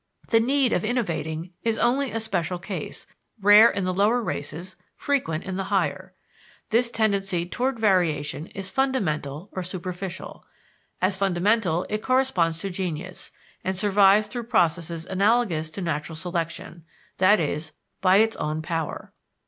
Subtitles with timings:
[0.29, 3.05] The need of innovating is only a special case,
[3.39, 6.15] rare in the lower races, frequent in the higher.
[6.71, 10.43] This tendency toward variation is fundamental or superficial:
[11.03, 13.31] As fundamental, it corresponds to genius,
[13.63, 16.83] and survives through processes analogous to natural selection,
[17.19, 17.61] i.e.,
[18.01, 19.13] by its own power.